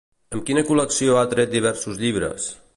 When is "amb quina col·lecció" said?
0.37-1.19